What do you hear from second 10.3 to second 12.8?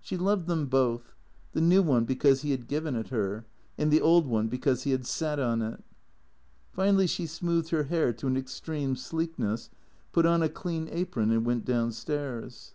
a clean apron and went down stairs.